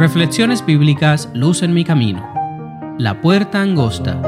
[0.00, 2.26] Reflexiones bíblicas Luz en mi camino.
[2.98, 4.22] La puerta angosta.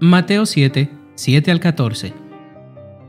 [0.00, 2.14] Mateo 7, 7 al 14.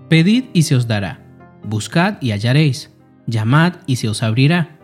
[0.07, 1.19] Pedid y se os dará.
[1.63, 2.93] Buscad y hallaréis.
[3.25, 4.77] Llamad y se os abrirá.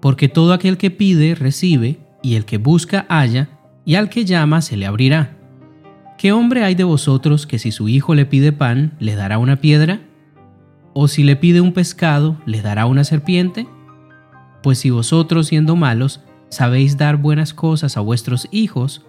[0.00, 3.48] Porque todo aquel que pide recibe, y el que busca halla,
[3.84, 5.36] y al que llama se le abrirá.
[6.16, 9.56] ¿Qué hombre hay de vosotros que si su hijo le pide pan, le dará una
[9.56, 10.00] piedra?
[10.96, 13.66] ¿O si le pide un pescado, le dará una serpiente?
[14.62, 16.20] Pues si vosotros, siendo malos,
[16.50, 19.04] sabéis dar buenas cosas a vuestros hijos,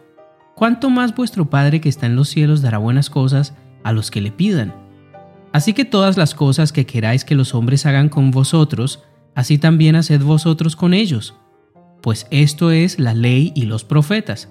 [0.55, 4.19] ¿cuánto más vuestro Padre que está en los cielos dará buenas cosas a los que
[4.19, 4.73] le pidan?
[5.53, 9.03] Así que todas las cosas que queráis que los hombres hagan con vosotros,
[9.35, 11.35] así también haced vosotros con ellos.
[12.01, 14.49] Pues esto es la ley y los profetas.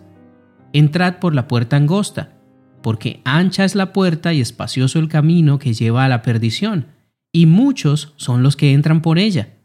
[0.72, 2.38] Entrad por la puerta angosta,
[2.80, 6.93] porque ancha es la puerta y espacioso el camino que lleva a la perdición
[7.34, 9.58] y muchos son los que entran por ella.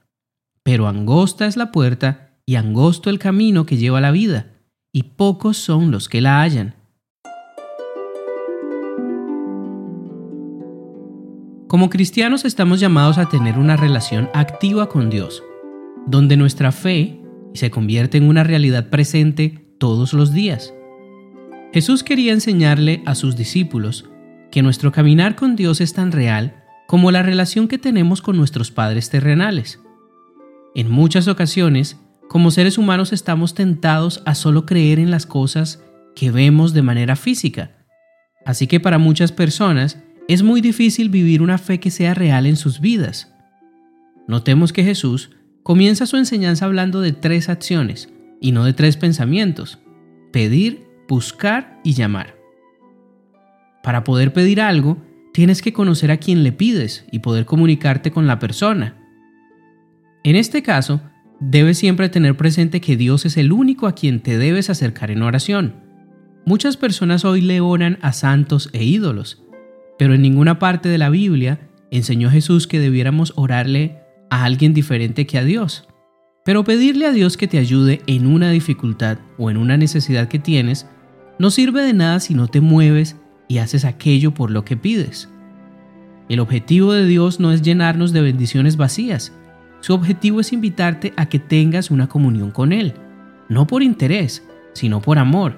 [0.64, 4.48] Pero angosta es la puerta y angosto el camino que lleva a la vida,
[4.92, 6.74] y pocos son los que la hallan.
[11.68, 15.44] Como cristianos estamos llamados a tener una relación activa con Dios,
[16.08, 17.22] donde nuestra fe
[17.54, 20.74] se convierte en una realidad presente todos los días.
[21.72, 24.10] Jesús quería enseñarle a sus discípulos
[24.50, 26.59] que nuestro caminar con Dios es tan real
[26.90, 29.80] como la relación que tenemos con nuestros padres terrenales.
[30.74, 35.84] En muchas ocasiones, como seres humanos estamos tentados a solo creer en las cosas
[36.16, 37.86] que vemos de manera física.
[38.44, 42.56] Así que para muchas personas es muy difícil vivir una fe que sea real en
[42.56, 43.32] sus vidas.
[44.28, 45.30] Notemos que Jesús
[45.62, 48.10] comienza su enseñanza hablando de tres acciones
[48.42, 49.78] y no de tres pensamientos.
[50.34, 52.36] Pedir, buscar y llamar.
[53.84, 54.98] Para poder pedir algo,
[55.40, 58.98] tienes que conocer a quien le pides y poder comunicarte con la persona.
[60.26, 61.00] En este caso,
[61.40, 65.22] debes siempre tener presente que Dios es el único a quien te debes acercar en
[65.22, 65.76] oración.
[66.46, 69.42] Muchas personas hoy le oran a santos e ídolos,
[69.98, 75.26] pero en ninguna parte de la Biblia enseñó Jesús que debiéramos orarle a alguien diferente
[75.26, 75.88] que a Dios.
[76.44, 80.40] Pero pedirle a Dios que te ayude en una dificultad o en una necesidad que
[80.40, 80.86] tienes
[81.40, 83.16] no sirve de nada si no te mueves
[83.50, 85.28] y haces aquello por lo que pides.
[86.30, 89.34] El objetivo de Dios no es llenarnos de bendiciones vacías.
[89.82, 92.94] Su objetivo es invitarte a que tengas una comunión con Él,
[93.50, 95.58] no por interés, sino por amor.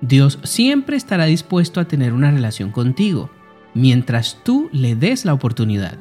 [0.00, 3.30] Dios siempre estará dispuesto a tener una relación contigo,
[3.74, 5.98] mientras tú le des la oportunidad.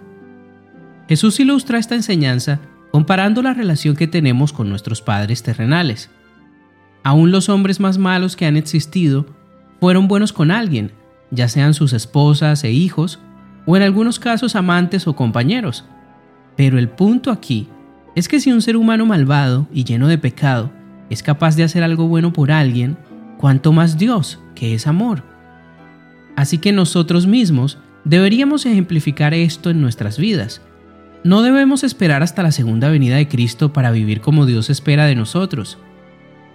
[1.10, 6.10] Jesús ilustra esta enseñanza comparando la relación que tenemos con nuestros padres terrenales.
[7.04, 9.26] Aún los hombres más malos que han existido
[9.80, 10.92] fueron buenos con alguien,
[11.32, 13.20] ya sean sus esposas e hijos,
[13.66, 15.86] o en algunos casos amantes o compañeros.
[16.56, 17.68] Pero el punto aquí
[18.16, 20.72] es que si un ser humano malvado y lleno de pecado
[21.10, 22.98] es capaz de hacer algo bueno por alguien,
[23.38, 25.24] cuanto más Dios, que es amor.
[26.36, 30.62] Así que nosotros mismos deberíamos ejemplificar esto en nuestras vidas.
[31.24, 35.16] No debemos esperar hasta la segunda venida de Cristo para vivir como Dios espera de
[35.16, 35.78] nosotros.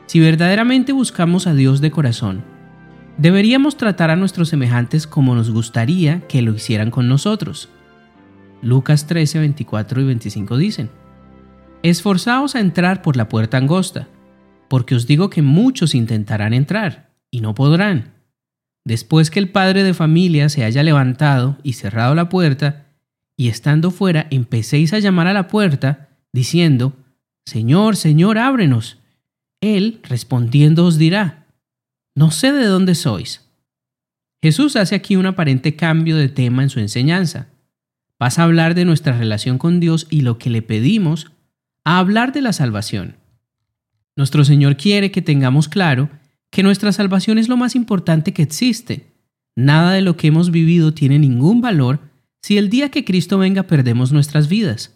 [0.07, 2.45] Si verdaderamente buscamos a Dios de corazón,
[3.17, 7.69] Deberíamos tratar a nuestros semejantes como nos gustaría que lo hicieran con nosotros.
[8.61, 10.91] Lucas 13, 24 y 25 dicen,
[11.83, 14.09] Esforzaos a entrar por la puerta angosta,
[14.69, 18.15] porque os digo que muchos intentarán entrar, y no podrán.
[18.85, 22.87] Después que el padre de familia se haya levantado y cerrado la puerta,
[23.37, 26.95] y estando fuera empecéis a llamar a la puerta, diciendo,
[27.45, 28.99] Señor, Señor, ábrenos.
[29.61, 31.44] Él, respondiendo, os dirá,
[32.15, 33.49] no sé de dónde sois.
[34.43, 37.49] Jesús hace aquí un aparente cambio de tema en su enseñanza.
[38.19, 41.33] Pasa a hablar de nuestra relación con Dios y lo que le pedimos
[41.85, 43.17] a hablar de la salvación.
[44.17, 46.09] Nuestro Señor quiere que tengamos claro
[46.51, 49.13] que nuestra salvación es lo más importante que existe.
[49.57, 52.01] Nada de lo que hemos vivido tiene ningún valor
[52.43, 54.95] si el día que Cristo venga perdemos nuestras vidas.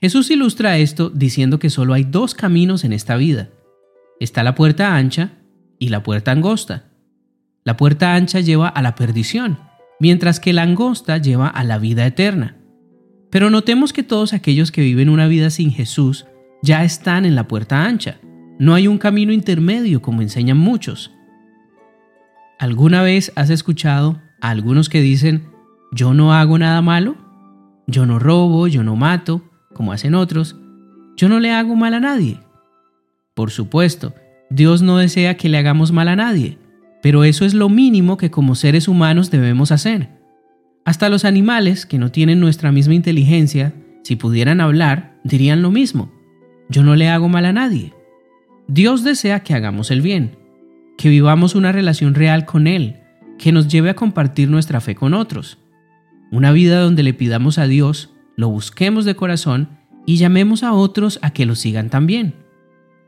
[0.00, 3.48] Jesús ilustra esto diciendo que solo hay dos caminos en esta vida.
[4.20, 5.32] Está la puerta ancha
[5.84, 6.84] y la puerta angosta.
[7.62, 9.58] La puerta ancha lleva a la perdición,
[10.00, 12.56] mientras que la angosta lleva a la vida eterna.
[13.30, 16.24] Pero notemos que todos aquellos que viven una vida sin Jesús
[16.62, 18.18] ya están en la puerta ancha.
[18.58, 21.12] No hay un camino intermedio como enseñan muchos.
[22.58, 25.50] ¿Alguna vez has escuchado a algunos que dicen,
[25.92, 27.14] yo no hago nada malo?
[27.86, 29.42] Yo no robo, yo no mato,
[29.74, 30.56] como hacen otros.
[31.14, 32.40] Yo no le hago mal a nadie.
[33.34, 34.14] Por supuesto,
[34.50, 36.58] Dios no desea que le hagamos mal a nadie,
[37.02, 40.08] pero eso es lo mínimo que como seres humanos debemos hacer.
[40.84, 46.12] Hasta los animales que no tienen nuestra misma inteligencia, si pudieran hablar, dirían lo mismo.
[46.68, 47.94] Yo no le hago mal a nadie.
[48.68, 50.36] Dios desea que hagamos el bien,
[50.98, 53.00] que vivamos una relación real con Él,
[53.38, 55.58] que nos lleve a compartir nuestra fe con otros.
[56.30, 59.68] Una vida donde le pidamos a Dios, lo busquemos de corazón
[60.06, 62.34] y llamemos a otros a que lo sigan también.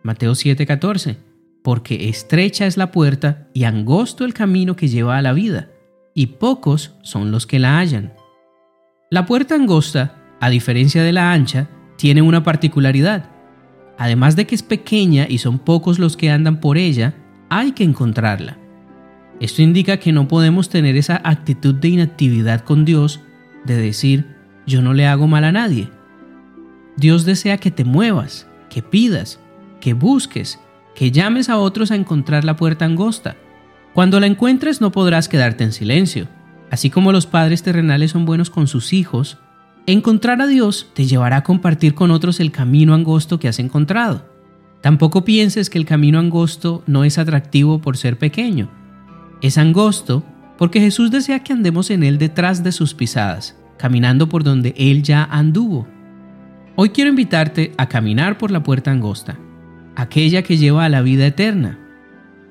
[0.03, 1.26] Mateo 7:14
[1.67, 5.69] Porque estrecha es la puerta y angosto el camino que lleva a la vida,
[6.15, 8.13] y pocos son los que la hallan.
[9.11, 13.31] La puerta angosta, a diferencia de la ancha, tiene una particularidad.
[13.99, 17.17] Además de que es pequeña y son pocos los que andan por ella,
[17.49, 18.59] hay que encontrarla.
[19.41, 23.23] Esto indica que no podemos tener esa actitud de inactividad con Dios,
[23.65, 24.37] de decir,
[24.69, 25.91] yo no le hago mal a nadie.
[26.97, 29.41] Dios desea que te muevas, que pidas,
[29.81, 30.61] que busques,
[30.97, 33.37] que llames a otros a encontrar la puerta angosta.
[33.93, 36.27] Cuando la encuentres no podrás quedarte en silencio.
[36.71, 39.39] Así como los padres terrenales son buenos con sus hijos,
[39.87, 44.27] encontrar a Dios te llevará a compartir con otros el camino angosto que has encontrado.
[44.81, 48.71] Tampoco pienses que el camino angosto no es atractivo por ser pequeño.
[49.43, 50.25] Es angosto
[50.57, 55.03] porque Jesús desea que andemos en él detrás de sus pisadas, caminando por donde Él
[55.03, 55.87] ya anduvo.
[56.75, 59.39] Hoy quiero invitarte a caminar por la puerta angosta,
[59.97, 61.79] aquella que lleva a la vida eterna.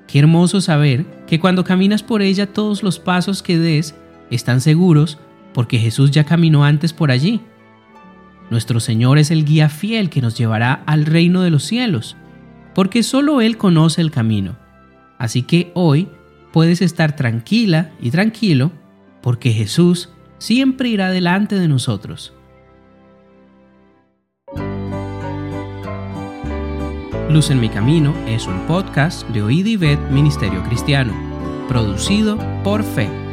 [0.08, 3.96] Qué hermoso saber que cuando caminas por ella todos los pasos que des
[4.30, 5.18] están seguros
[5.54, 7.42] porque Jesús ya caminó antes por allí.
[8.50, 12.18] Nuestro Señor es el guía fiel que nos llevará al reino de los cielos
[12.76, 14.58] porque solo Él conoce el camino.
[15.18, 16.10] Así que hoy
[16.52, 18.72] puedes estar tranquila y tranquilo
[19.22, 22.35] porque Jesús siempre irá delante de nosotros.
[27.30, 29.78] Luz en mi camino es un podcast de Oíd y
[30.12, 31.14] Ministerio Cristiano,
[31.68, 33.25] producido por Fe.